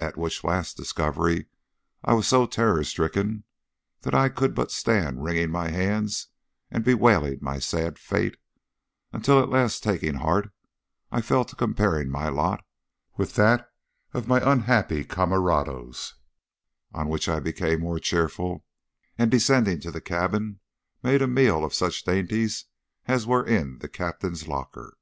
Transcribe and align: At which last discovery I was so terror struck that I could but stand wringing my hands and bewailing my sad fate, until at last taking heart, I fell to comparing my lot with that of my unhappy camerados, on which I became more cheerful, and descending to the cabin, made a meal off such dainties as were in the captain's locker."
At 0.00 0.16
which 0.16 0.42
last 0.42 0.76
discovery 0.76 1.46
I 2.02 2.14
was 2.14 2.26
so 2.26 2.46
terror 2.48 2.82
struck 2.82 3.12
that 3.12 4.12
I 4.12 4.28
could 4.28 4.56
but 4.56 4.72
stand 4.72 5.22
wringing 5.22 5.50
my 5.52 5.68
hands 5.68 6.26
and 6.68 6.82
bewailing 6.82 7.38
my 7.40 7.60
sad 7.60 7.96
fate, 7.96 8.38
until 9.12 9.38
at 9.40 9.50
last 9.50 9.84
taking 9.84 10.14
heart, 10.14 10.50
I 11.12 11.20
fell 11.20 11.44
to 11.44 11.54
comparing 11.54 12.10
my 12.10 12.28
lot 12.28 12.64
with 13.16 13.36
that 13.36 13.70
of 14.12 14.26
my 14.26 14.40
unhappy 14.42 15.04
camerados, 15.04 16.14
on 16.92 17.08
which 17.08 17.28
I 17.28 17.38
became 17.38 17.82
more 17.82 18.00
cheerful, 18.00 18.64
and 19.16 19.30
descending 19.30 19.78
to 19.82 19.92
the 19.92 20.00
cabin, 20.00 20.58
made 21.04 21.22
a 21.22 21.28
meal 21.28 21.62
off 21.62 21.72
such 21.72 22.02
dainties 22.02 22.64
as 23.06 23.28
were 23.28 23.46
in 23.46 23.78
the 23.78 23.88
captain's 23.88 24.48
locker." 24.48 24.98